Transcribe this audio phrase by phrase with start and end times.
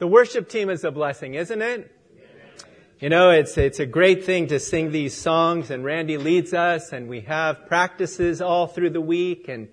[0.00, 1.94] The worship team is a blessing, isn't it?
[3.00, 6.94] You know, it's, it's a great thing to sing these songs and Randy leads us
[6.94, 9.68] and we have practices all through the week and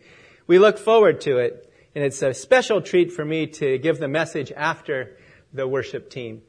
[0.45, 1.71] we look forward to it.
[1.95, 5.15] And it's a special treat for me to give the message after
[5.53, 6.41] the worship team.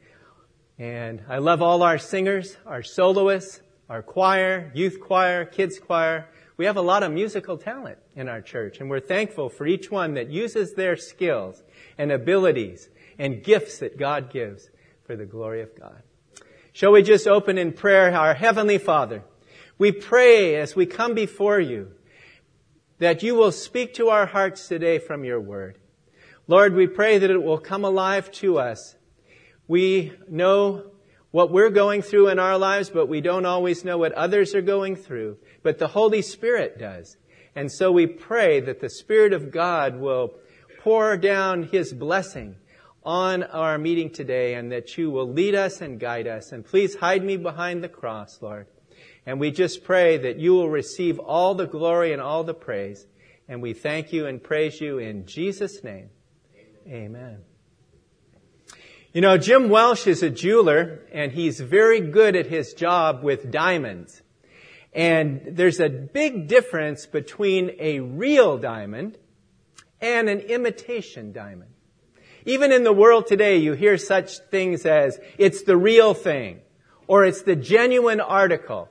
[0.76, 6.26] And I love all our singers, our soloists, our choir, youth choir, kids choir.
[6.56, 9.88] We have a lot of musical talent in our church and we're thankful for each
[9.88, 11.62] one that uses their skills
[11.96, 12.88] and abilities
[13.18, 14.70] and gifts that God gives
[15.04, 16.02] for the glory of God.
[16.72, 18.14] Shall we just open in prayer?
[18.14, 19.22] Our Heavenly Father,
[19.78, 21.92] we pray as we come before you
[22.98, 25.78] that you will speak to our hearts today from your word.
[26.46, 28.96] Lord, we pray that it will come alive to us.
[29.66, 30.92] We know
[31.30, 34.62] what we're going through in our lives, but we don't always know what others are
[34.62, 35.36] going through.
[35.62, 37.16] But the Holy Spirit does.
[37.54, 40.34] And so we pray that the Spirit of God will
[40.80, 42.56] pour down His blessing
[43.04, 46.52] on our meeting today and that you will lead us and guide us.
[46.52, 48.66] And please hide me behind the cross, Lord.
[49.24, 53.06] And we just pray that you will receive all the glory and all the praise.
[53.48, 56.10] And we thank you and praise you in Jesus' name.
[56.86, 57.38] Amen.
[59.12, 63.50] You know, Jim Welsh is a jeweler and he's very good at his job with
[63.50, 64.22] diamonds.
[64.92, 69.18] And there's a big difference between a real diamond
[70.00, 71.70] and an imitation diamond.
[72.48, 76.60] Even in the world today, you hear such things as, it's the real thing,
[77.06, 78.88] or it's the genuine article.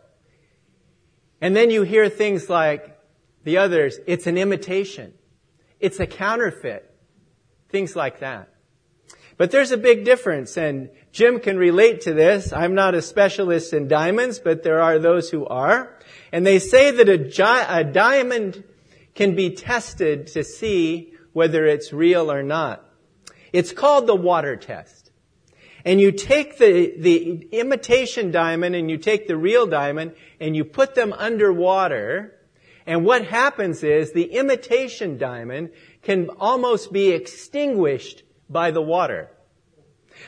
[1.42, 3.00] And then you hear things like
[3.46, 5.16] the others, it's an imitation.
[5.80, 6.84] It's a counterfeit.
[7.70, 8.50] Things like that.
[9.38, 12.54] But there's a big difference, and Jim can relate to this.
[12.54, 15.98] I'm not a specialist in diamonds, but there are those who are.
[16.32, 18.64] And they say that a, gi- a diamond
[19.16, 22.87] can be tested to see whether it's real or not.
[23.54, 25.12] It's called the water test.
[25.86, 30.66] And you take the, the imitation diamond and you take the real diamond and you
[30.66, 32.36] put them underwater.
[32.86, 35.72] And what happens is the imitation diamond
[36.02, 39.30] can almost be extinguished by the water.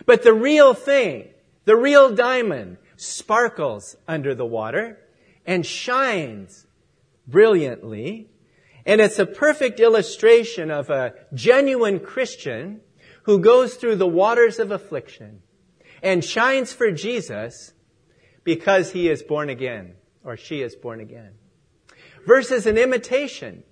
[0.05, 1.29] But the real thing,
[1.65, 4.97] the real diamond, sparkles under the water
[5.45, 6.65] and shines
[7.27, 8.29] brilliantly.
[8.85, 12.81] And it's a perfect illustration of a genuine Christian
[13.29, 15.39] who goes through the waters of affliction
[16.01, 17.73] and shines for Jesus
[18.43, 21.33] because he is born again or she is born again.
[22.25, 23.63] Versus an imitation.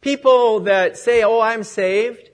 [0.00, 2.30] People that say, oh, I'm saved,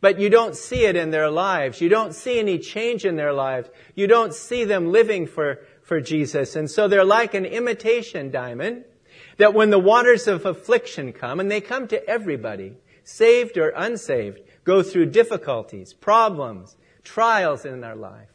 [0.00, 1.80] but you don't see it in their lives.
[1.80, 3.68] You don't see any change in their lives.
[3.96, 6.54] You don't see them living for, for Jesus.
[6.54, 8.84] And so they're like an imitation diamond
[9.38, 14.38] that when the waters of affliction come, and they come to everybody, saved or unsaved,
[14.64, 18.30] go through difficulties, problems, trials in their life.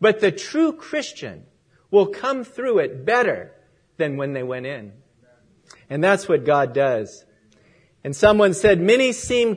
[0.00, 1.44] But the true Christian
[1.90, 3.52] will come through it better
[3.96, 4.92] than when they went in.
[5.88, 7.24] And that's what God does.
[8.04, 9.56] And someone said, many seem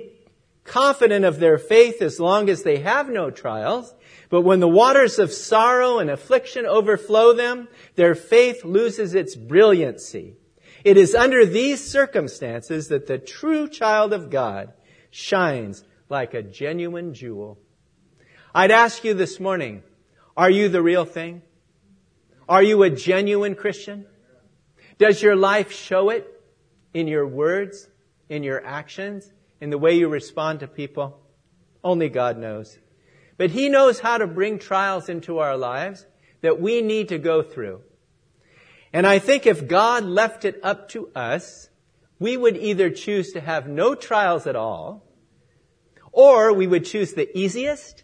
[0.63, 3.93] confident of their faith as long as they have no trials,
[4.29, 10.35] but when the waters of sorrow and affliction overflow them, their faith loses its brilliancy.
[10.83, 14.71] It is under these circumstances that the true child of God
[15.09, 17.59] shines like a genuine jewel.
[18.53, 19.83] I'd ask you this morning,
[20.35, 21.43] are you the real thing?
[22.47, 24.05] Are you a genuine Christian?
[24.97, 26.27] Does your life show it
[26.93, 27.87] in your words,
[28.27, 29.31] in your actions,
[29.61, 31.19] in the way you respond to people?
[31.83, 32.79] Only God knows.
[33.37, 36.05] But He knows how to bring trials into our lives
[36.41, 37.81] that we need to go through.
[38.91, 41.69] And I think if God left it up to us,
[42.17, 45.05] we would either choose to have no trials at all,
[46.11, 48.03] or we would choose the easiest,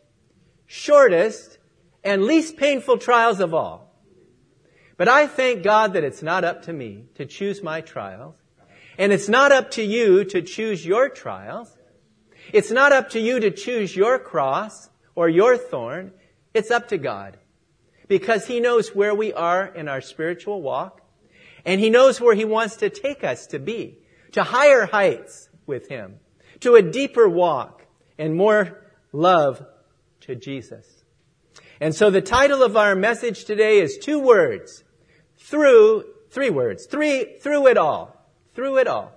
[0.66, 1.58] shortest,
[2.04, 3.86] and least painful trials of all.
[4.98, 8.36] But I thank God that it's not up to me to choose my trials.
[8.98, 11.76] And it's not up to you to choose your trials.
[12.54, 16.14] It's not up to you to choose your cross or your thorn.
[16.54, 17.38] It's up to God.
[18.08, 21.02] Because He knows where we are in our spiritual walk.
[21.66, 23.98] And He knows where He wants to take us to be.
[24.34, 26.20] To higher heights with Him.
[26.62, 27.75] To a deeper walk
[28.18, 28.82] and more
[29.12, 29.66] love
[30.22, 30.86] to Jesus.
[31.80, 34.84] And so the title of our message today is two words.
[35.38, 36.86] Through, three words.
[36.86, 38.16] Three, through it all.
[38.54, 39.12] Through it all.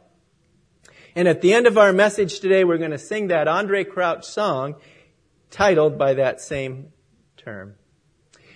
[1.15, 4.25] And at the end of our message today, we're going to sing that Andraé Crouch
[4.25, 4.77] song
[5.51, 6.93] titled by that same
[7.37, 7.75] term.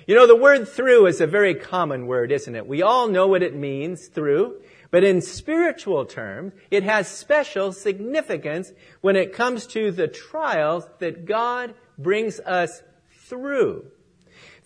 [0.06, 2.66] You know, the word through is a very common word, isn't it?
[2.66, 4.60] We all know what it means, through.
[4.92, 11.24] But in spiritual terms, it has special significance when it comes to the trials that
[11.24, 13.86] God brings us through.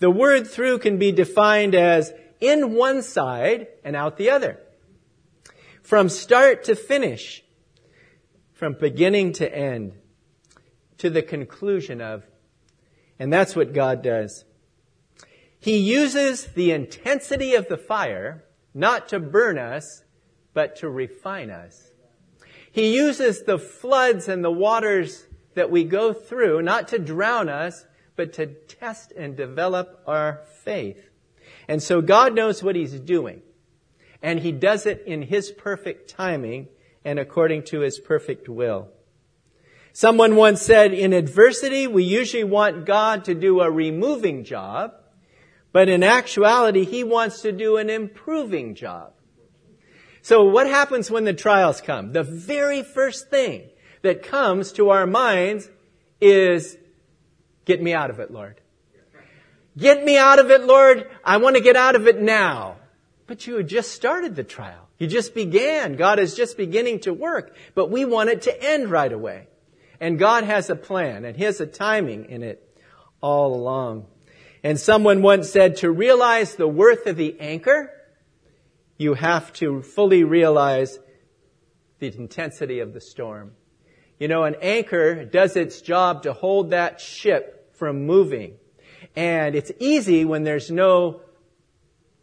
[0.00, 4.58] The word through can be defined as in one side and out the other.
[5.80, 7.44] From start to finish.
[8.52, 9.92] From beginning to end.
[10.98, 12.24] To the conclusion of.
[13.20, 14.44] And that's what God does.
[15.60, 18.44] He uses the intensity of the fire
[18.74, 20.02] not to burn us,
[20.56, 21.90] but to refine us.
[22.72, 27.84] He uses the floods and the waters that we go through not to drown us,
[28.16, 31.10] but to test and develop our faith.
[31.68, 33.42] And so God knows what He's doing.
[34.22, 36.68] And He does it in His perfect timing
[37.04, 38.88] and according to His perfect will.
[39.92, 44.94] Someone once said, in adversity, we usually want God to do a removing job,
[45.70, 49.12] but in actuality, He wants to do an improving job.
[50.26, 52.12] So what happens when the trials come?
[52.12, 53.62] The very first thing
[54.02, 55.70] that comes to our minds
[56.20, 56.76] is,
[57.64, 58.60] get me out of it, Lord.
[59.78, 61.08] Get me out of it, Lord.
[61.24, 62.74] I want to get out of it now.
[63.28, 64.88] But you had just started the trial.
[64.98, 65.94] You just began.
[65.94, 69.46] God is just beginning to work, but we want it to end right away.
[70.00, 72.80] And God has a plan and He has a timing in it
[73.20, 74.06] all along.
[74.64, 77.92] And someone once said to realize the worth of the anchor,
[78.96, 80.98] you have to fully realize
[81.98, 83.52] the intensity of the storm.
[84.18, 88.56] You know, an anchor does its job to hold that ship from moving.
[89.14, 91.20] And it's easy when there's no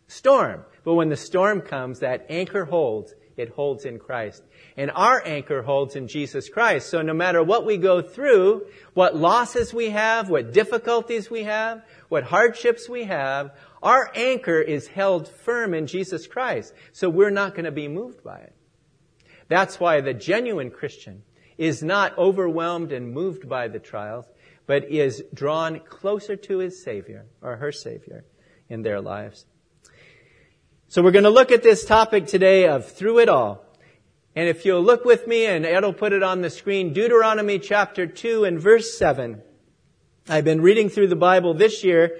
[0.07, 0.65] storm.
[0.83, 3.13] But when the storm comes, that anchor holds.
[3.35, 4.43] It holds in Christ.
[4.77, 6.89] And our anchor holds in Jesus Christ.
[6.89, 11.83] So no matter what we go through, what losses we have, what difficulties we have,
[12.09, 13.51] what hardships we have,
[13.83, 18.23] our anchor is held firm in Jesus Christ, so we're not going to be moved
[18.23, 18.55] by it.
[19.49, 21.23] That's why the genuine Christian
[21.57, 24.25] is not overwhelmed and moved by the trials,
[24.65, 28.23] but is drawn closer to his Savior or her Savior
[28.69, 29.45] in their lives.
[30.87, 33.65] So we're going to look at this topic today of through it all.
[34.35, 37.59] And if you'll look with me, and Ed will put it on the screen, Deuteronomy
[37.59, 39.41] chapter 2 and verse 7.
[40.29, 42.17] I've been reading through the Bible this year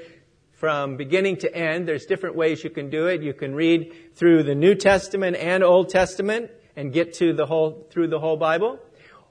[0.63, 1.85] from beginning to end.
[1.85, 3.21] There's different ways you can do it.
[3.21, 7.85] You can read through the New Testament and Old Testament and get to the whole,
[7.89, 8.79] through the whole Bible.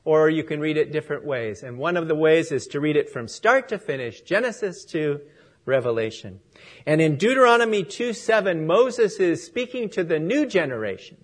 [0.04, 1.62] Or you can read it different ways.
[1.62, 5.22] And one of the ways is to read it from start to finish, Genesis to
[5.64, 6.40] Revelation.
[6.84, 11.16] And in Deuteronomy 2 7, Moses is speaking to the new generation.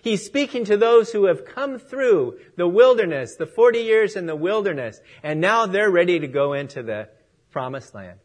[0.00, 4.36] He's speaking to those who have come through the wilderness, the 40 years in the
[4.36, 7.08] wilderness, and now they're ready to go into the
[7.50, 8.20] promised land.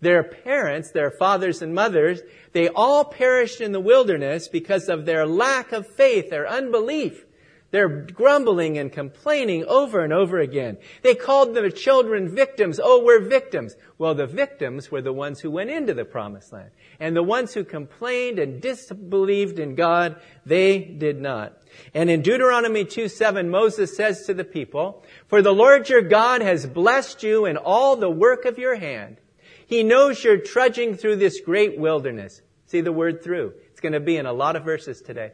[0.00, 2.20] Their parents, their fathers and mothers,
[2.52, 7.26] they all perished in the wilderness because of their lack of faith, their unbelief.
[7.72, 10.78] They're grumbling and complaining over and over again.
[11.02, 12.78] They called their children victims.
[12.82, 13.74] Oh, we're victims.
[13.98, 16.70] Well, the victims were the ones who went into the promised land.
[17.00, 20.16] And the ones who complained and disbelieved in God,
[20.46, 21.58] they did not.
[21.92, 26.42] And in Deuteronomy 2 7, Moses says to the people, For the Lord your God
[26.42, 29.18] has blessed you in all the work of your hand.
[29.66, 32.40] He knows you're trudging through this great wilderness.
[32.66, 33.54] See the word through.
[33.70, 35.32] It's going to be in a lot of verses today.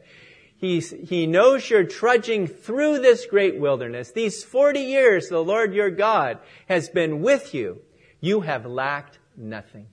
[0.57, 4.13] He's, he knows you're trudging through this great wilderness.
[4.13, 6.39] These 40 years the Lord your God
[6.69, 7.83] has been with you.
[8.21, 9.87] You have lacked nothing.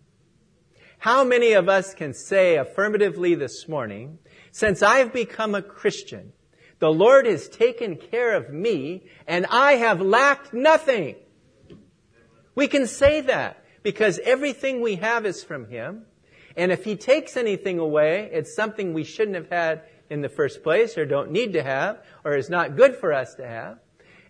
[1.00, 4.20] How many of us can say affirmatively this morning,
[4.52, 6.34] since I've become a Christian,
[6.80, 11.16] the Lord has taken care of me and I have lacked nothing?
[12.54, 16.04] We can say that because everything we have is from Him.
[16.56, 20.64] And if He takes anything away, it's something we shouldn't have had in the first
[20.64, 23.80] place or don't need to have or is not good for us to have.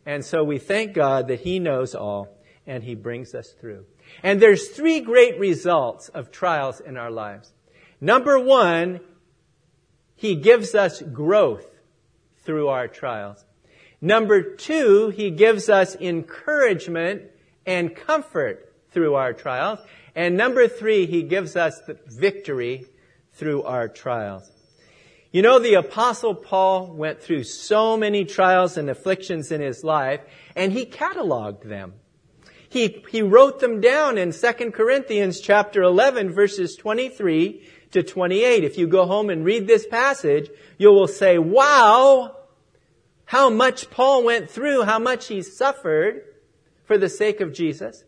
[0.06, 2.38] And so we thank God that He knows all
[2.68, 3.86] and He brings us through.
[4.24, 7.54] And there's three great results of trials in our lives.
[8.02, 9.02] Number one,
[10.16, 11.66] He gives us growth
[12.44, 13.46] through our trials.
[14.02, 17.24] Number two, He gives us encouragement
[17.66, 19.80] and comfort through our trials.
[20.16, 22.86] And number three, he gives us victory
[23.34, 24.52] through our trials.
[25.32, 30.22] You know, the apostle Paul went through so many trials and afflictions in his life,
[30.56, 31.94] and he cataloged them.
[32.68, 38.64] He, he wrote them down in 2 Corinthians chapter 11 verses 23 to 28.
[38.64, 42.36] If you go home and read this passage, you will say, wow,
[43.26, 46.24] how much Paul went through, how much he suffered
[46.86, 48.04] for the sake of Jesus.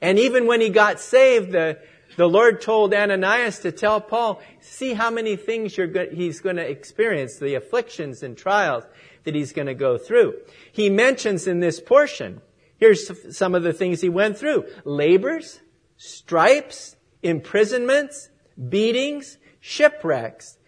[0.00, 1.78] And even when he got saved, the,
[2.16, 6.68] the Lord told Ananias to tell Paul, see how many things go- he's going to
[6.68, 8.84] experience, the afflictions and trials
[9.24, 10.34] that he's going to go through.
[10.72, 12.40] He mentions in this portion
[12.78, 14.66] Here's some of the things he went through.
[14.84, 15.60] Labors,
[15.96, 18.28] stripes, imprisonments,
[18.68, 20.58] beatings, shipwrecks,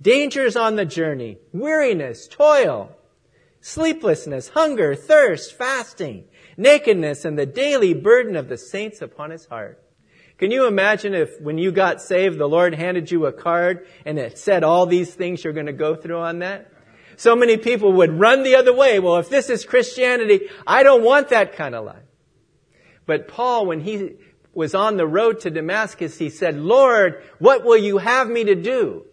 [0.00, 2.96] dangers on the journey, weariness, toil,
[3.60, 6.24] sleeplessness, hunger, thirst, fasting,
[6.56, 9.82] nakedness, and the daily burden of the saints upon his heart.
[10.38, 14.18] Can you imagine if when you got saved, the Lord handed you a card and
[14.18, 16.70] it said all these things you're going to go through on that?
[17.16, 18.98] So many people would run the other way.
[18.98, 22.02] Well, if this is Christianity, I don't want that kind of life.
[23.06, 24.16] But Paul, when he
[24.52, 28.54] was on the road to Damascus, he said, Lord, what will you have me to
[28.54, 29.06] do?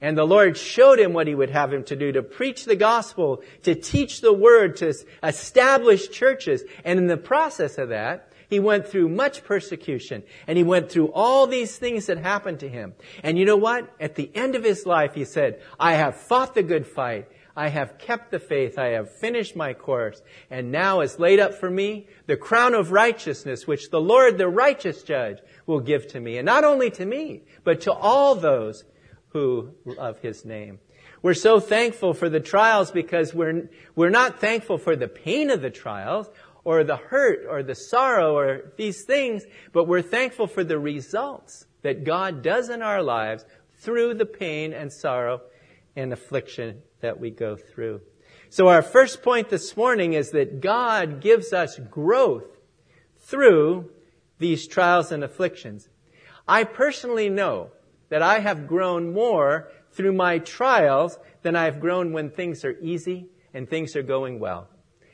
[0.00, 2.76] And the Lord showed him what he would have him to do, to preach the
[2.76, 6.62] gospel, to teach the word, to establish churches.
[6.84, 11.12] And in the process of that, he went through much persecution and he went through
[11.12, 12.94] all these things that happened to him.
[13.22, 13.88] And you know what?
[14.00, 17.28] At the end of his life, he said, I have fought the good fight.
[17.54, 18.78] I have kept the faith.
[18.78, 20.22] I have finished my course.
[20.50, 24.48] And now is laid up for me the crown of righteousness, which the Lord, the
[24.48, 26.38] righteous judge, will give to me.
[26.38, 28.84] And not only to me, but to all those
[29.30, 30.78] who love his name.
[31.22, 35.60] We're so thankful for the trials because we're, we're not thankful for the pain of
[35.60, 36.30] the trials
[36.64, 41.66] or the hurt or the sorrow or these things, but we're thankful for the results
[41.82, 43.44] that God does in our lives
[43.78, 45.40] through the pain and sorrow
[45.96, 48.00] and affliction that we go through.
[48.48, 52.58] So our first point this morning is that God gives us growth
[53.18, 53.90] through
[54.38, 55.88] these trials and afflictions.
[56.48, 57.70] I personally know
[58.10, 63.26] that I have grown more through my trials than I've grown when things are easy
[63.54, 64.68] and things are going well.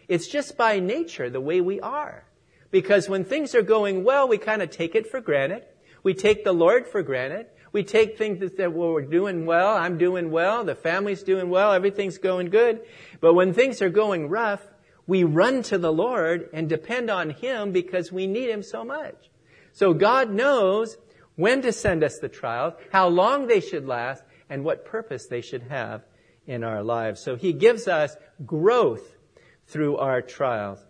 [0.09, 2.25] It's just by nature the way we are.
[2.71, 5.63] Because when things are going well, we kind of take it for granted.
[6.03, 7.47] We take the Lord for granted.
[7.73, 11.51] We take things that, say, well, we're doing well, I'm doing well, the family's doing
[11.51, 12.81] well, everything's going good.
[13.21, 14.63] But when things are going rough,
[15.07, 19.31] we run to the Lord and depend on Him because we need Him so much.
[19.73, 20.97] So God knows
[21.37, 25.41] when to send us the trials, how long they should last, and what purpose they
[25.41, 26.03] should have
[26.47, 27.23] in our lives.
[27.23, 29.17] So He gives us growth
[29.67, 30.85] through our trials.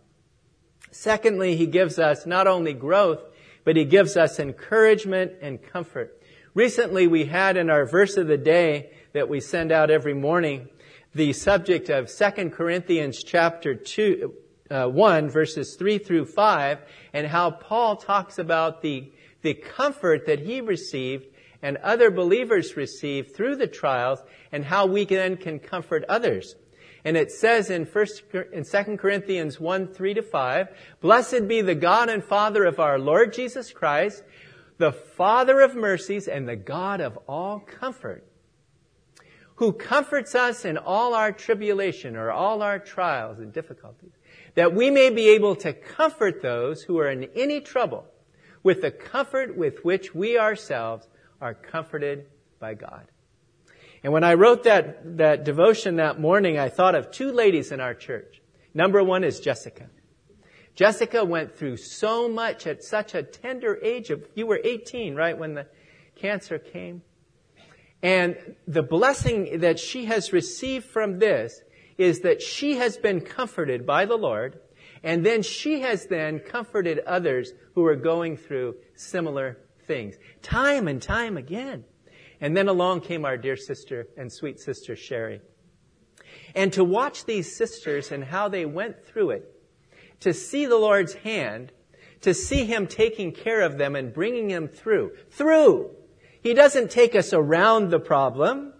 [0.90, 3.20] Secondly, he gives us not only growth,
[3.64, 6.22] but he gives us encouragement and comfort.
[6.54, 10.68] Recently, we had in our verse of the day that we send out every morning
[11.14, 14.32] the subject of 2 Corinthians chapter 2,
[14.70, 16.78] uh, 1 verses 3 through 5
[17.12, 19.12] and how Paul talks about the,
[19.46, 21.28] the comfort that he received
[21.62, 24.18] and other believers received through the trials
[24.50, 26.56] and how we then can comfort others.
[27.04, 30.68] And it says in first, in 2 Corinthians 1, 3 to 5,
[31.00, 34.24] Blessed be the God and Father of our Lord Jesus Christ,
[34.78, 38.26] the Father of mercies and the God of all comfort,
[39.54, 44.10] who comforts us in all our tribulation or all our trials and difficulties,
[44.56, 48.06] that we may be able to comfort those who are in any trouble
[48.66, 51.06] with the comfort with which we ourselves
[51.40, 52.26] are comforted
[52.58, 53.06] by God.
[54.02, 57.80] And when I wrote that, that devotion that morning, I thought of two ladies in
[57.80, 58.42] our church.
[58.74, 59.88] Number one is Jessica.
[60.74, 65.38] Jessica went through so much at such a tender age of, you were 18, right,
[65.38, 65.68] when the
[66.16, 67.02] cancer came.
[68.02, 71.62] And the blessing that she has received from this
[71.98, 74.58] is that she has been comforted by the Lord,
[75.06, 80.16] and then she has then comforted others who are going through similar things.
[80.42, 81.84] Time and time again.
[82.40, 85.40] And then along came our dear sister and sweet sister Sherry.
[86.56, 89.54] And to watch these sisters and how they went through it,
[90.20, 91.70] to see the Lord's hand,
[92.22, 95.12] to see Him taking care of them and bringing them through.
[95.30, 95.92] Through!
[96.42, 98.72] He doesn't take us around the problem,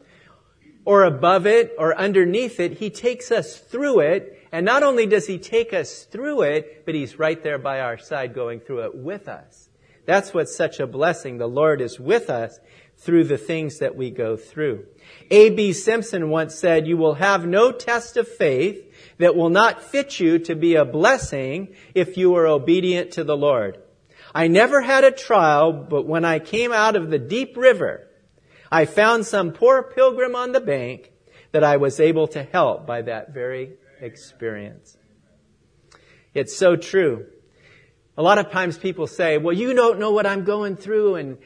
[0.85, 2.79] or above it, or underneath it.
[2.79, 6.95] He takes us through it, and not only does He take us through it, but
[6.95, 9.69] He's right there by our side going through it with us.
[10.07, 11.39] That's what's such a blessing.
[11.39, 12.61] The Lord is with us
[12.97, 14.87] through the things that we go through.
[15.31, 15.73] A.B.
[15.73, 18.83] Simpson once said, you will have no test of faith
[19.19, 23.37] that will not fit you to be a blessing if you are obedient to the
[23.37, 23.79] Lord.
[24.35, 28.07] I never had a trial, but when I came out of the deep river,
[28.71, 31.13] I found some poor pilgrim on the bank
[31.53, 34.97] that I was able to help by that very experience.
[36.35, 37.27] It's so true.
[38.19, 41.39] A lot of times people say, well, you don't know what I'm going through and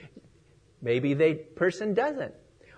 [0.82, 2.34] Maybe the person doesn't.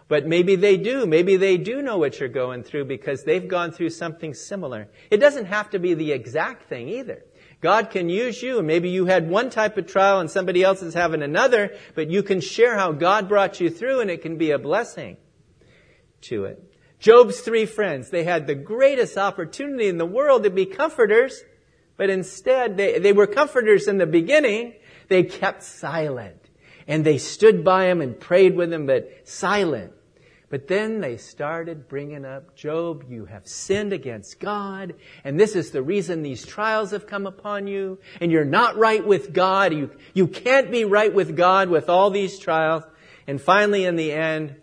[0.09, 1.07] But maybe they do.
[1.07, 4.89] Maybe they do know what you're going through because they've gone through something similar.
[5.11, 7.25] It doesn't have to be the exact thing either.
[7.61, 8.61] God can use you.
[8.61, 12.23] Maybe you had one type of trial and somebody else is having another, but you
[12.23, 15.17] can share how God brought you through and it can be a blessing
[16.23, 16.72] to it.
[17.03, 21.43] Job's three friends, they had the greatest opportunity in the world to be comforters,
[21.97, 24.75] But instead, they, they were comforters in the beginning.
[25.09, 26.49] They kept silent.
[26.87, 29.93] And they stood by him and prayed with him, but silent.
[30.49, 34.95] But then they started bringing up, Job, you have sinned against God,
[35.25, 39.05] and this is the reason these trials have come upon you, and you're not right
[39.05, 39.73] with God.
[39.73, 42.85] You, you can't be right with God with all these trials.
[43.27, 44.57] And finally, in the end,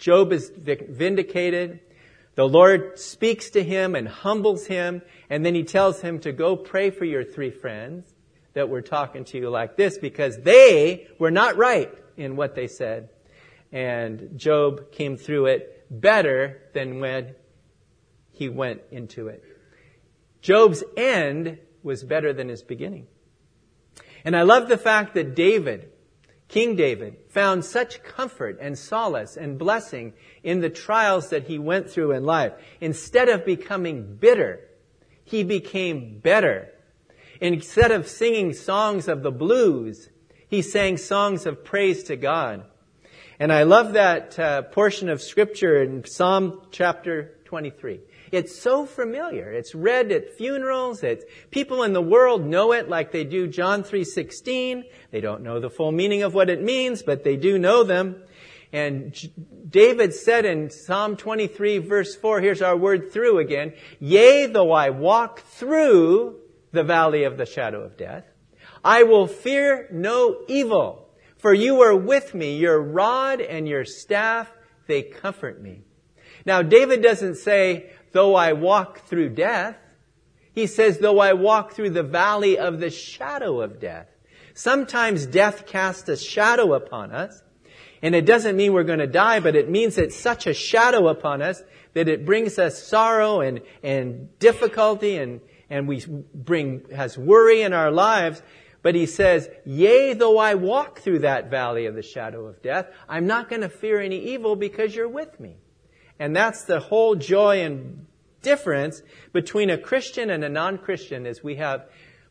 [0.00, 1.80] Job is vindicated.
[2.34, 6.56] The Lord speaks to him and humbles him, and then he tells him to go
[6.56, 8.12] pray for your three friends
[8.54, 12.66] that were talking to you like this because they were not right in what they
[12.66, 13.10] said.
[13.72, 17.34] And Job came through it better than when
[18.32, 19.44] he went into it.
[20.40, 23.06] Job's end was better than his beginning.
[24.24, 25.89] And I love the fact that David,
[26.50, 31.88] King David, found such comfort and solace and blessing in the trials that he went
[31.88, 32.52] through in life.
[32.80, 34.68] Instead of becoming bitter,
[35.24, 36.68] he became better.
[37.40, 40.10] Instead of singing songs of the blues,
[40.48, 42.64] he sang songs of praise to God.
[43.38, 48.00] And I love that uh, portion of scripture in Psalm chapter 23.
[48.32, 49.50] It's so familiar.
[49.50, 51.02] It's read at funerals.
[51.02, 54.84] It's, people in the world know it like they do John 3.16.
[55.10, 58.22] They don't know the full meaning of what it means, but they do know them.
[58.72, 59.16] And
[59.68, 64.90] David said in Psalm 23 verse 4, here's our word through again, Yea, though I
[64.90, 66.36] walk through
[66.70, 68.24] the valley of the shadow of death,
[68.84, 71.10] I will fear no evil
[71.40, 74.52] for you are with me, your rod and your staff,
[74.86, 75.80] they comfort me.
[76.44, 79.76] Now, David doesn't say, though I walk through death.
[80.52, 84.08] He says, though I walk through the valley of the shadow of death.
[84.54, 87.42] Sometimes death casts a shadow upon us.
[88.02, 91.08] And it doesn't mean we're going to die, but it means it's such a shadow
[91.08, 91.62] upon us
[91.94, 97.72] that it brings us sorrow and, and difficulty and, and we bring, has worry in
[97.72, 98.42] our lives
[98.82, 102.86] but he says, Yea, though I walk through that valley of the shadow of death,
[103.08, 105.56] I'm not going to fear any evil because you're with me.
[106.20, 108.06] And that's the whole joy and
[108.42, 109.02] difference
[109.32, 111.86] between a Christian and a non-Christian is we have,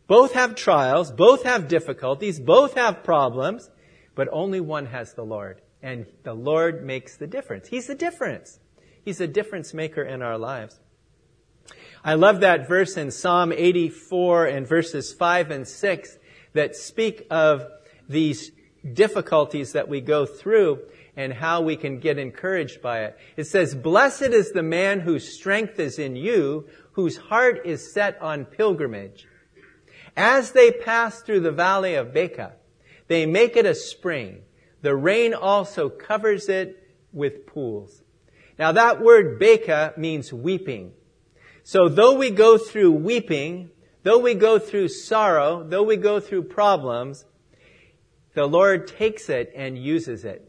[0.05, 3.71] both have trials, both have difficulties, both have problems,
[4.13, 5.61] but only one has the Lord.
[5.81, 7.67] And the Lord makes the difference.
[7.67, 8.59] He's the difference.
[9.03, 10.79] He's a difference maker in our lives.
[12.03, 16.17] I love that verse in Psalm 84 and verses 5 and 6
[16.53, 17.65] that speak of
[18.07, 18.51] these
[18.93, 20.79] difficulties that we go through
[21.19, 23.17] and how we can get encouraged by it.
[23.35, 28.21] It says, Blessed is the man whose strength is in you, whose heart is set
[28.21, 29.27] on pilgrimage.
[30.15, 32.53] As they pass through the valley of Baca,
[33.07, 34.43] they make it a spring.
[34.81, 38.01] The rain also covers it with pools.
[38.57, 40.93] Now that word Baca means weeping.
[41.63, 43.71] So though we go through weeping,
[44.03, 47.25] Though we go through sorrow, though we go through problems,
[48.33, 50.48] the Lord takes it and uses it.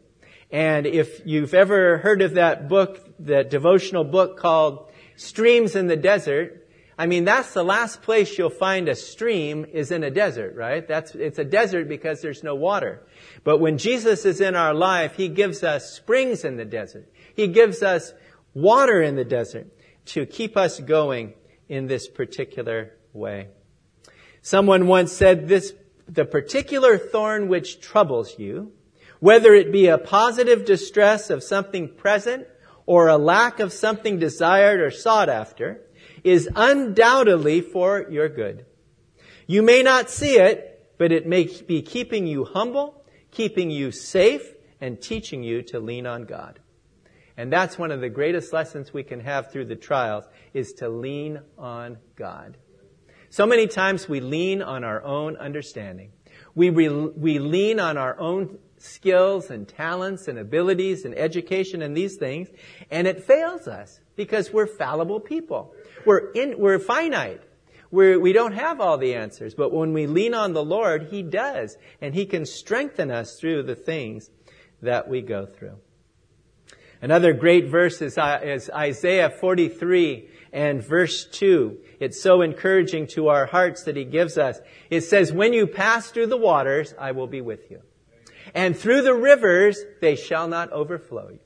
[0.51, 5.95] And if you've ever heard of that book, that devotional book called Streams in the
[5.95, 6.61] Desert,
[6.97, 10.87] I mean, that's the last place you'll find a stream is in a desert, right?
[10.87, 13.01] That's, it's a desert because there's no water.
[13.43, 17.11] But when Jesus is in our life, He gives us springs in the desert.
[17.33, 18.13] He gives us
[18.53, 19.67] water in the desert
[20.07, 21.33] to keep us going
[21.67, 23.47] in this particular way.
[24.41, 25.73] Someone once said this,
[26.07, 28.73] the particular thorn which troubles you,
[29.21, 32.47] whether it be a positive distress of something present
[32.87, 35.79] or a lack of something desired or sought after,
[36.23, 38.65] is undoubtedly for your good.
[39.45, 44.53] You may not see it, but it may be keeping you humble, keeping you safe,
[44.81, 46.59] and teaching you to lean on God.
[47.37, 50.89] And that's one of the greatest lessons we can have through the trials is to
[50.89, 52.57] lean on God.
[53.29, 56.11] So many times we lean on our own understanding.
[56.55, 61.95] We, re- we lean on our own skills and talents and abilities and education and
[61.95, 62.49] these things,
[62.89, 65.73] and it fails us because we're fallible people.
[66.05, 67.41] We're in, we're finite.
[67.91, 71.23] We're, we don't have all the answers, but when we lean on the Lord, He
[71.23, 74.29] does, and He can strengthen us through the things
[74.81, 75.77] that we go through.
[77.01, 81.77] Another great verse is, uh, is Isaiah 43 and verse 2.
[81.99, 84.59] It's so encouraging to our hearts that he gives us.
[84.89, 87.81] It says, when you pass through the waters, I will be with you.
[88.53, 91.39] And through the rivers, they shall not overflow you.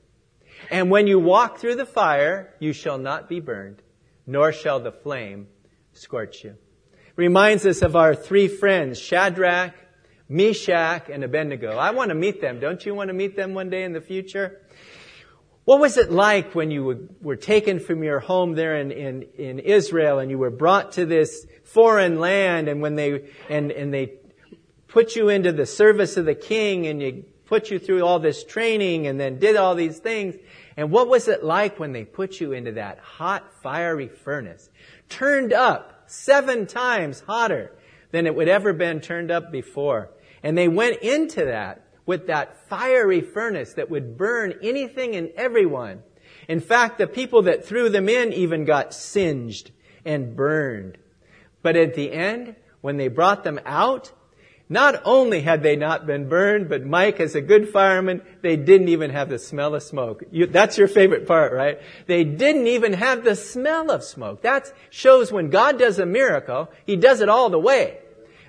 [0.70, 3.82] And when you walk through the fire, you shall not be burned,
[4.26, 5.48] nor shall the flame
[5.92, 6.56] scorch you.
[7.14, 9.74] Reminds us of our three friends, Shadrach,
[10.28, 11.76] Meshach, and Abednego.
[11.76, 12.58] I want to meet them.
[12.58, 14.60] Don't you want to meet them one day in the future?
[15.66, 19.58] What was it like when you were taken from your home there in, in, in
[19.58, 24.12] Israel and you were brought to this foreign land and when they, and, and they
[24.86, 28.44] put you into the service of the king and you put you through all this
[28.44, 30.36] training and then did all these things.
[30.76, 34.70] And what was it like when they put you into that hot, fiery furnace?
[35.08, 37.72] Turned up seven times hotter
[38.12, 40.10] than it would ever been turned up before.
[40.44, 46.02] And they went into that with that fiery furnace that would burn anything and everyone.
[46.48, 49.72] In fact, the people that threw them in even got singed
[50.04, 50.96] and burned.
[51.62, 54.12] But at the end, when they brought them out,
[54.68, 58.88] not only had they not been burned, but Mike, as a good fireman, they didn't
[58.88, 60.24] even have the smell of smoke.
[60.32, 61.80] You, that's your favorite part, right?
[62.06, 64.42] They didn't even have the smell of smoke.
[64.42, 67.98] That shows when God does a miracle, He does it all the way.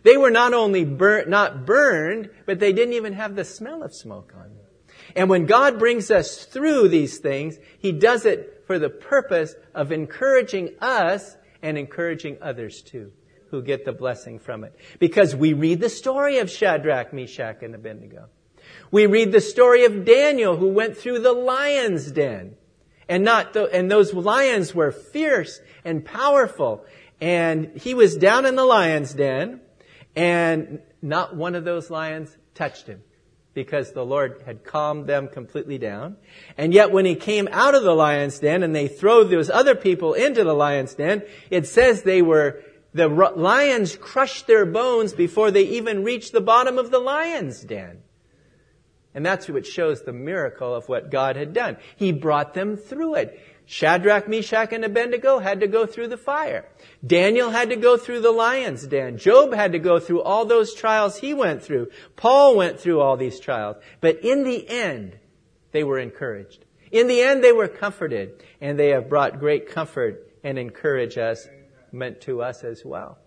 [0.07, 3.93] They were not only burnt, not burned, but they didn't even have the smell of
[3.93, 4.65] smoke on them.
[5.17, 9.91] And when God brings us through these things, He does it for the purpose of
[9.91, 13.11] encouraging us and encouraging others too
[13.51, 14.73] who get the blessing from it.
[14.97, 18.29] Because we read the story of Shadrach, Meshach, and Abednego.
[18.91, 22.55] We read the story of Daniel who went through the lion's den.
[23.09, 26.85] And not the, and those lions were fierce and powerful.
[27.19, 29.59] And he was down in the lion's den
[30.17, 33.03] and not one of those lions touched him
[33.53, 36.17] because the Lord had calmed them completely down.
[36.57, 39.75] And yet when he came out of the lion's den and they throw those other
[39.75, 45.51] people into the lion's den, it says they were the lions crushed their bones before
[45.51, 48.01] they even reached the bottom of the lion's den.
[49.13, 51.77] And that's what shows the miracle of what God had done.
[51.95, 53.39] He brought them through it.
[53.69, 56.65] Shadrach, Meshach, and Abednego had to go through the fire.
[57.05, 59.17] Daniel had to go through the lion's den.
[59.17, 61.89] Job had to go through all those trials he went through.
[62.15, 63.75] Paul went through all these trials.
[63.99, 65.19] But in the end,
[65.73, 66.63] they were encouraged.
[66.93, 68.41] In the end, they were comforted.
[68.61, 71.45] And they have brought great comfort and encourage us
[71.91, 73.17] meant to us as well.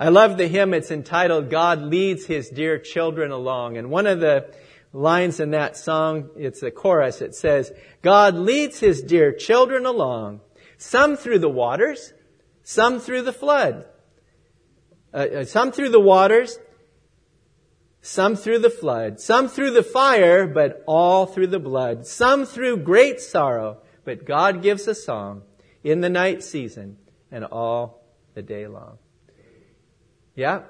[0.00, 0.74] I love the hymn.
[0.74, 3.76] It's entitled, God leads his dear children along.
[3.76, 4.52] And one of the
[4.94, 7.20] lines in that song, it's the chorus.
[7.20, 10.40] It says, God leads his dear children along,
[10.78, 12.14] some through the waters,
[12.62, 13.86] some through the flood,
[15.12, 16.58] uh, uh some through the waters,
[18.00, 22.76] some through the flood, some through the fire, but all through the blood, some through
[22.78, 25.42] great sorrow, but God gives a song
[25.82, 26.98] in the night season
[27.30, 28.04] and all
[28.34, 28.98] the day long.
[30.36, 30.62] Yeah,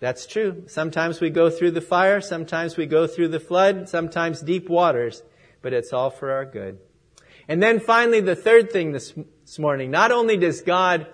[0.00, 0.64] that's true.
[0.66, 5.22] Sometimes we go through the fire, sometimes we go through the flood, sometimes deep waters,
[5.60, 6.78] but it's all for our good.
[7.48, 11.06] And then finally, the third thing this, this morning, not only does God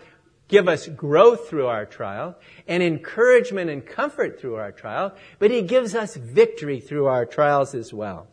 [0.48, 5.62] give us growth through our trial and encouragement and comfort through our trial, but He
[5.62, 8.26] gives us victory through our trials as well.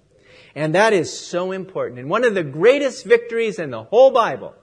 [0.56, 2.00] And that is so important.
[2.00, 4.54] And one of the greatest victories in the whole Bible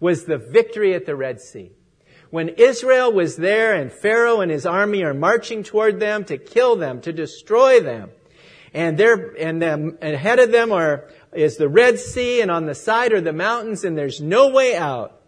[0.00, 1.72] was the victory at the Red Sea.
[2.30, 6.76] When Israel was there and Pharaoh and his army are marching toward them to kill
[6.76, 8.10] them, to destroy them,
[8.74, 12.74] and there and them, ahead of them are, is the Red Sea and on the
[12.74, 15.20] side are the mountains and there's no way out.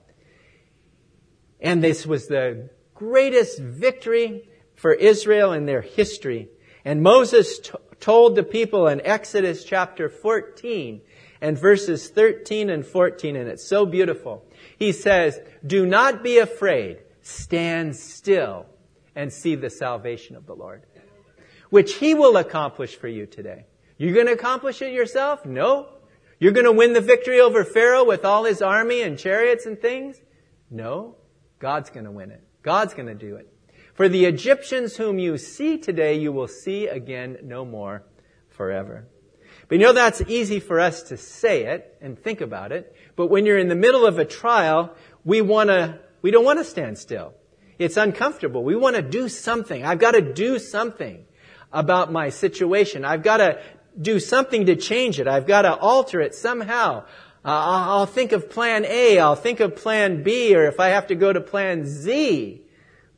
[1.60, 6.48] And this was the greatest victory for Israel in their history.
[6.84, 11.00] And Moses t- told the people in Exodus chapter 14
[11.40, 14.44] and verses 13 and 14, and it's so beautiful.
[14.78, 16.98] He says, do not be afraid.
[17.20, 18.66] Stand still
[19.14, 20.82] and see the salvation of the Lord,
[21.70, 23.66] which he will accomplish for you today.
[23.96, 25.44] You're going to accomplish it yourself?
[25.44, 25.88] No.
[26.38, 29.80] You're going to win the victory over Pharaoh with all his army and chariots and
[29.80, 30.20] things?
[30.70, 31.16] No.
[31.58, 32.42] God's going to win it.
[32.62, 33.52] God's going to do it.
[33.94, 38.04] For the Egyptians whom you see today, you will see again no more
[38.50, 39.08] forever.
[39.66, 42.94] But you know that's easy for us to say it and think about it.
[43.18, 46.64] But when you're in the middle of a trial, we wanna, we don't want to
[46.64, 47.34] stand still.
[47.76, 48.62] It's uncomfortable.
[48.62, 49.84] We want to do something.
[49.84, 51.24] I've got to do something
[51.72, 53.04] about my situation.
[53.04, 53.60] I've got to
[54.00, 55.26] do something to change it.
[55.26, 57.06] I've got to alter it somehow.
[57.44, 59.18] Uh, I'll think of plan A.
[59.18, 62.62] I'll think of plan B, or if I have to go to plan Z.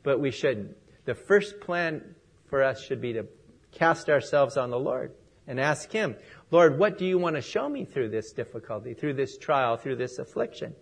[0.01, 0.75] But we shouldn't.
[1.05, 2.15] The first plan
[2.47, 3.27] for us should be to
[3.71, 5.11] cast ourselves on the Lord
[5.47, 6.15] and ask Him,
[6.49, 9.95] Lord, what do you want to show me through this difficulty, through this trial, through
[9.97, 10.75] this affliction?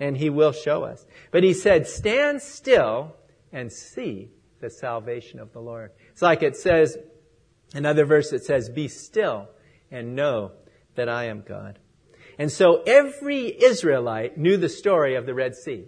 [0.00, 1.04] And He will show us.
[1.30, 3.16] But He said, stand still
[3.52, 5.92] and see the salvation of the Lord.
[6.12, 6.96] It's like it says,
[7.74, 9.48] another verse that says, be still
[9.90, 10.52] and know
[10.94, 11.78] that I am God.
[12.38, 15.86] And so every Israelite knew the story of the Red Sea.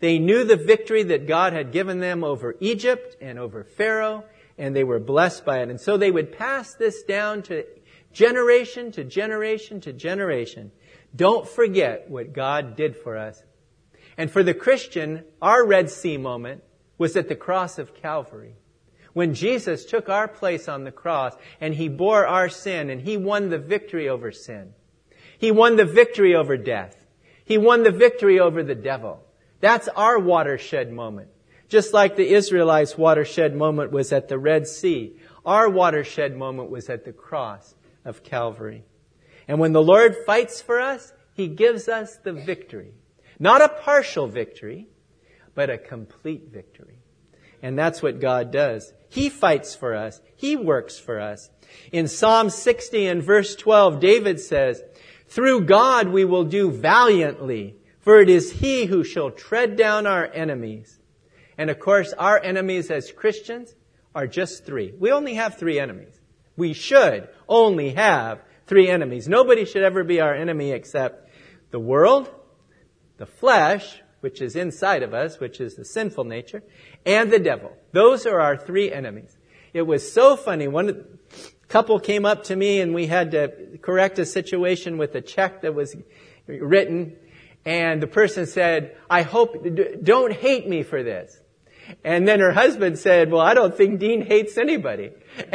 [0.00, 4.24] They knew the victory that God had given them over Egypt and over Pharaoh,
[4.58, 5.68] and they were blessed by it.
[5.68, 7.64] And so they would pass this down to
[8.12, 10.70] generation to generation to generation,
[11.14, 13.42] Don't forget what God did for us.
[14.16, 16.62] And for the Christian, our Red Sea moment
[16.96, 18.54] was at the cross of Calvary.
[19.12, 23.16] When Jesus took our place on the cross and He bore our sin and He
[23.16, 24.72] won the victory over sin.
[25.38, 26.96] He won the victory over death.
[27.44, 29.20] He won the victory over the devil.
[29.60, 31.28] That's our watershed moment.
[31.74, 36.88] Just like the Israelites' watershed moment was at the Red Sea, our watershed moment was
[36.88, 38.84] at the cross of Calvary.
[39.48, 42.92] And when the Lord fights for us, He gives us the victory.
[43.40, 44.86] Not a partial victory,
[45.56, 47.00] but a complete victory.
[47.60, 48.92] And that's what God does.
[49.08, 50.20] He fights for us.
[50.36, 51.50] He works for us.
[51.90, 54.80] In Psalm 60 and verse 12, David says,
[55.26, 60.30] Through God we will do valiantly, for it is He who shall tread down our
[60.32, 61.00] enemies.
[61.58, 63.74] And of course, our enemies as Christians
[64.14, 64.92] are just three.
[64.98, 66.20] We only have three enemies.
[66.56, 69.28] We should only have three enemies.
[69.28, 71.30] Nobody should ever be our enemy except
[71.70, 72.28] the world,
[73.18, 76.62] the flesh, which is inside of us, which is the sinful nature,
[77.04, 77.76] and the devil.
[77.92, 79.36] Those are our three enemies.
[79.72, 80.68] It was so funny.
[80.68, 81.18] One
[81.68, 85.62] couple came up to me and we had to correct a situation with a check
[85.62, 85.96] that was
[86.46, 87.16] written
[87.64, 89.66] and the person said, I hope,
[90.02, 91.40] don't hate me for this.
[92.02, 95.10] And then her husband said, well, I don't think Dean hates anybody.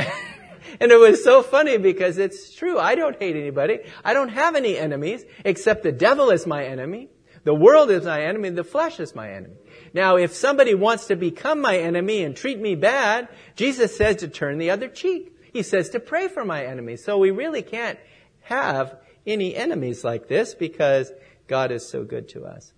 [0.79, 2.77] and it was so funny because it's true.
[2.79, 3.79] I don't hate anybody.
[4.03, 7.09] I don't have any enemies except the devil is my enemy.
[7.43, 8.49] The world is my enemy.
[8.49, 9.55] The flesh is my enemy.
[9.93, 14.27] Now, if somebody wants to become my enemy and treat me bad, Jesus says to
[14.27, 15.35] turn the other cheek.
[15.53, 17.03] He says to pray for my enemies.
[17.03, 17.97] So we really can't
[18.41, 21.11] have any enemies like this because
[21.47, 22.73] God is so good to us.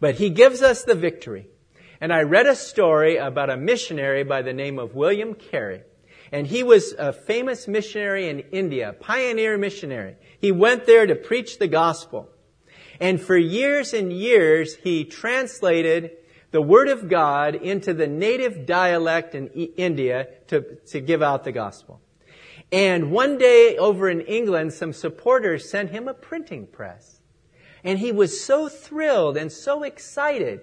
[0.00, 1.48] But He gives us the victory.
[2.02, 5.82] And I read a story about a missionary by the name of William Carey.
[6.32, 10.16] And he was a famous missionary in India, pioneer missionary.
[10.40, 12.28] He went there to preach the gospel.
[12.98, 16.10] And for years and years, he translated
[16.50, 21.52] the Word of God into the native dialect in India to, to give out the
[21.52, 22.00] gospel.
[22.72, 27.20] And one day over in England, some supporters sent him a printing press.
[27.84, 30.62] And he was so thrilled and so excited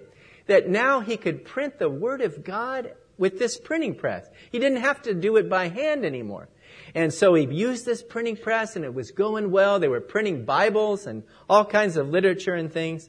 [0.50, 4.28] that now he could print the Word of God with this printing press.
[4.50, 6.48] He didn't have to do it by hand anymore.
[6.92, 9.78] And so he used this printing press and it was going well.
[9.78, 13.08] They were printing Bibles and all kinds of literature and things.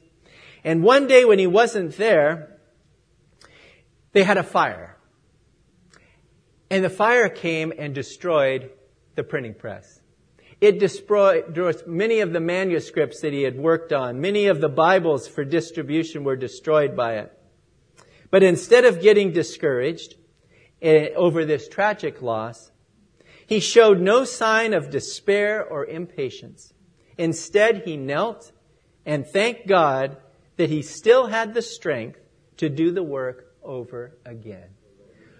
[0.62, 2.60] And one day when he wasn't there,
[4.12, 4.96] they had a fire.
[6.70, 8.70] And the fire came and destroyed
[9.16, 10.00] the printing press.
[10.62, 11.56] It destroyed
[11.88, 14.20] many of the manuscripts that he had worked on.
[14.20, 17.36] Many of the Bibles for distribution were destroyed by it.
[18.30, 20.14] But instead of getting discouraged
[20.80, 22.70] eh, over this tragic loss,
[23.44, 26.72] he showed no sign of despair or impatience.
[27.18, 28.52] Instead, he knelt
[29.04, 30.16] and thanked God
[30.58, 32.20] that he still had the strength
[32.58, 34.68] to do the work over again.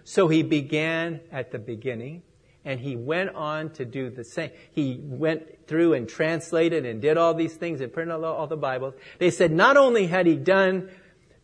[0.02, 2.24] So he began at the beginning
[2.64, 4.50] and he went on to do the same.
[4.70, 8.94] He went through and translated and did all these things and printed all the Bibles.
[9.18, 10.88] They said not only had he done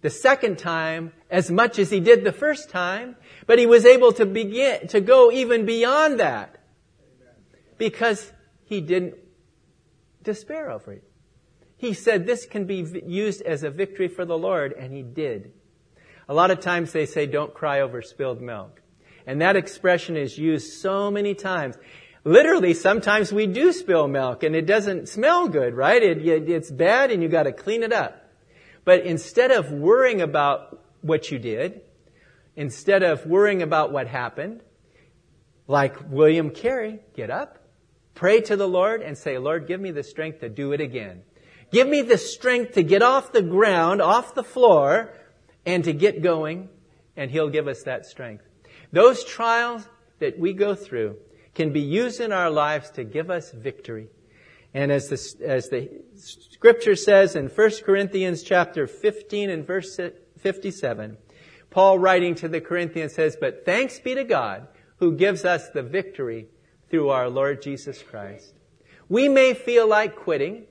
[0.00, 4.12] the second time as much as he did the first time, but he was able
[4.12, 6.56] to begin, to go even beyond that.
[7.78, 8.32] Because
[8.64, 9.14] he didn't
[10.22, 11.04] despair over it.
[11.76, 15.52] He said this can be used as a victory for the Lord, and he did.
[16.28, 18.82] A lot of times they say don't cry over spilled milk.
[19.28, 21.76] And that expression is used so many times.
[22.24, 26.02] Literally, sometimes we do spill milk and it doesn't smell good, right?
[26.02, 28.24] It, it, it's bad and you gotta clean it up.
[28.86, 31.82] But instead of worrying about what you did,
[32.56, 34.62] instead of worrying about what happened,
[35.66, 37.58] like William Carey, get up,
[38.14, 41.20] pray to the Lord and say, Lord, give me the strength to do it again.
[41.70, 45.12] Give me the strength to get off the ground, off the floor,
[45.66, 46.70] and to get going,
[47.14, 48.47] and He'll give us that strength.
[48.92, 51.16] Those trials that we go through
[51.54, 54.08] can be used in our lives to give us victory.
[54.74, 59.98] And as the, as the scripture says in 1 Corinthians chapter 15 and verse
[60.38, 61.16] 57,
[61.70, 65.82] Paul writing to the Corinthians says, But thanks be to God who gives us the
[65.82, 66.46] victory
[66.90, 68.54] through our Lord Jesus Christ.
[69.08, 70.66] We may feel like quitting.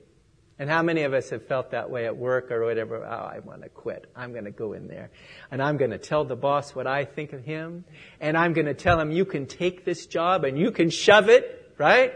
[0.58, 2.96] And how many of us have felt that way at work or whatever?
[2.96, 4.10] Oh, I want to quit.
[4.16, 5.10] I'm going to go in there
[5.52, 7.84] and I'm going to tell the boss what I think of him.
[8.20, 11.28] And I'm going to tell him, you can take this job and you can shove
[11.28, 12.12] it, right?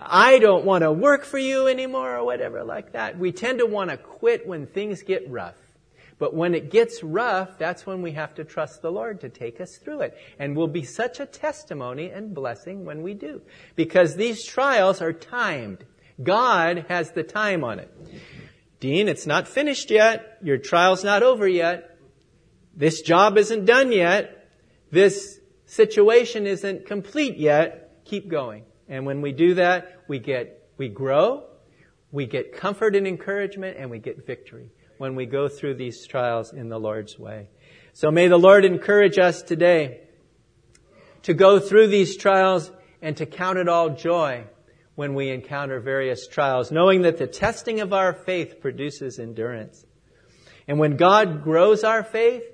[0.00, 3.18] I don't want to work for you anymore or whatever like that.
[3.18, 5.56] We tend to want to quit when things get rough.
[6.18, 9.60] But when it gets rough, that's when we have to trust the Lord to take
[9.60, 10.16] us through it.
[10.38, 13.42] And we'll be such a testimony and blessing when we do.
[13.74, 15.84] Because these trials are timed.
[16.20, 17.90] God has the time on it.
[18.80, 20.38] Dean, it's not finished yet.
[20.42, 21.96] Your trial's not over yet.
[22.76, 24.48] This job isn't done yet.
[24.90, 28.04] This situation isn't complete yet.
[28.04, 28.64] Keep going.
[28.88, 31.44] And when we do that, we get, we grow,
[32.10, 36.52] we get comfort and encouragement, and we get victory when we go through these trials
[36.52, 37.48] in the Lord's way.
[37.92, 40.00] So may the Lord encourage us today
[41.22, 42.70] to go through these trials
[43.00, 44.44] and to count it all joy
[44.94, 49.84] when we encounter various trials, knowing that the testing of our faith produces endurance.
[50.68, 52.44] And when God grows our faith,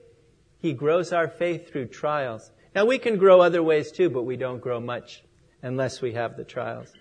[0.59, 2.51] He grows our faith through trials.
[2.75, 5.23] Now we can grow other ways too, but we don't grow much
[5.63, 6.93] unless we have the trials.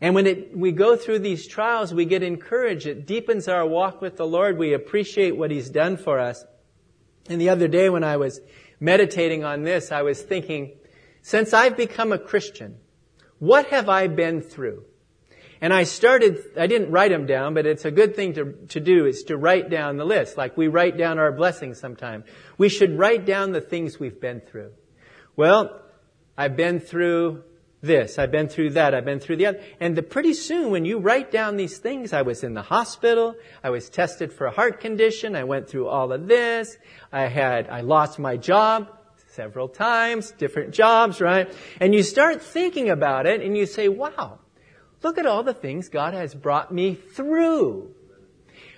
[0.00, 2.86] And when it, we go through these trials, we get encouraged.
[2.86, 4.58] It deepens our walk with the Lord.
[4.58, 6.44] We appreciate what He's done for us.
[7.28, 8.40] And the other day when I was
[8.80, 10.72] meditating on this, I was thinking,
[11.22, 12.76] since I've become a Christian,
[13.44, 14.84] what have I been through?
[15.60, 18.80] And I started, I didn't write them down, but it's a good thing to, to
[18.80, 20.36] do is to write down the list.
[20.36, 22.24] Like we write down our blessings sometime.
[22.58, 24.72] We should write down the things we've been through.
[25.36, 25.80] Well,
[26.36, 27.44] I've been through
[27.82, 28.18] this.
[28.18, 28.94] I've been through that.
[28.94, 29.60] I've been through the other.
[29.78, 33.36] And the, pretty soon when you write down these things, I was in the hospital.
[33.62, 35.36] I was tested for a heart condition.
[35.36, 36.76] I went through all of this.
[37.12, 38.88] I had, I lost my job
[39.34, 41.52] several times, different jobs, right?
[41.80, 44.38] And you start thinking about it and you say, wow,
[45.02, 47.94] look at all the things God has brought me through.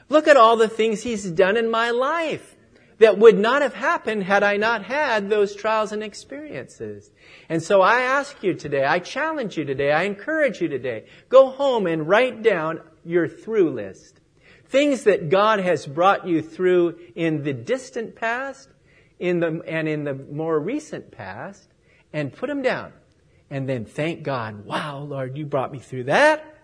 [0.08, 2.56] Look at all the things He's done in my life
[2.98, 7.10] that would not have happened had I not had those trials and experiences.
[7.48, 11.50] And so I ask you today, I challenge you today, I encourage you today, go
[11.50, 14.20] home and write down your through list.
[14.68, 18.70] Things that God has brought you through in the distant past
[19.18, 21.68] in the, and in the more recent past
[22.12, 22.92] and put them down.
[23.50, 26.56] And then thank God, wow, Lord, you brought me through that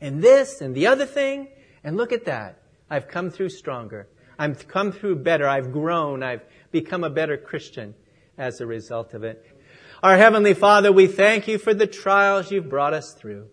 [0.00, 1.48] and this and the other thing.
[1.84, 2.62] And look at that.
[2.90, 4.08] I've come through stronger.
[4.38, 5.46] I've come through better.
[5.46, 6.22] I've grown.
[6.22, 7.94] I've become a better Christian
[8.36, 9.44] as a result of it.
[10.02, 13.48] Our Heavenly Father, we thank you for the trials you've brought us through.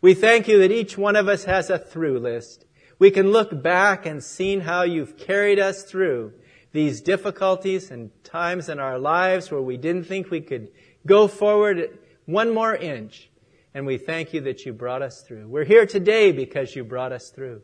[0.00, 2.64] We thank you that each one of us has a through list.
[2.98, 6.32] We can look back and see how you've carried us through
[6.72, 10.70] these difficulties and times in our lives where we didn't think we could
[11.06, 13.28] go forward one more inch.
[13.74, 15.48] And we thank you that you brought us through.
[15.48, 17.62] We're here today because you brought us through.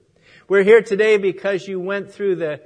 [0.49, 2.61] We're here today because you went through the,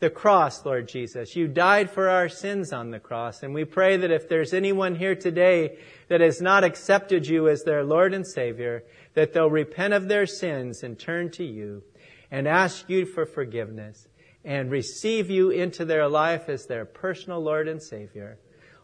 [0.00, 1.34] the cross, Lord Jesus.
[1.34, 3.42] You died for our sins on the cross.
[3.42, 5.78] And we pray that if there's anyone here today
[6.08, 10.26] that has not accepted you as their Lord and Savior, that they'll repent of their
[10.26, 11.82] sins and turn to you
[12.30, 14.08] and ask you for forgiveness
[14.44, 18.38] and receive you into their life as their personal Lord and Savior.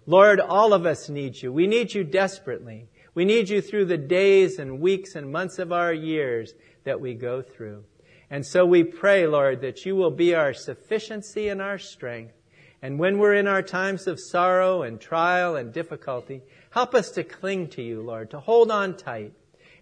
[0.07, 1.53] Lord, all of us need you.
[1.53, 2.89] We need you desperately.
[3.15, 7.15] We need you through the days and weeks and months of our years that we
[7.15, 7.85] go through.
[8.31, 12.35] And so we pray, Lord, that you will be our sufficiency and our strength.
[12.81, 17.25] And when we're in our times of sorrow and trial and difficulty, help us to
[17.25, 19.33] cling to you, Lord, to hold on tight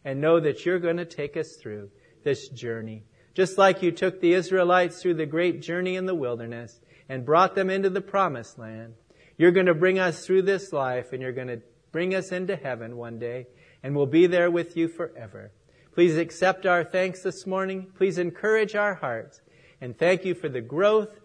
[0.04, 1.90] and know that you're going to take us through
[2.22, 3.02] this journey.
[3.36, 7.54] Just like you took the Israelites through the great journey in the wilderness and brought
[7.54, 8.94] them into the promised land,
[9.36, 11.60] you're going to bring us through this life and you're going to
[11.92, 13.46] bring us into heaven one day
[13.82, 15.52] and we'll be there with you forever.
[15.92, 17.88] Please accept our thanks this morning.
[17.98, 19.42] Please encourage our hearts
[19.82, 21.20] and thank you for the growth,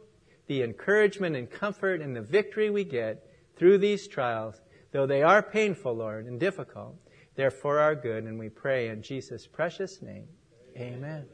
[0.48, 4.60] the encouragement and comfort and the victory we get through these trials,
[4.92, 6.94] though they are painful, Lord, and difficult.
[7.36, 10.28] They're for our good and we pray in Jesus' precious name.
[10.76, 11.26] Amen.